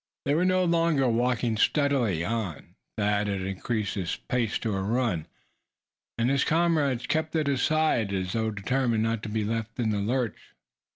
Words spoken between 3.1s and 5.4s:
had increased his pace to a run,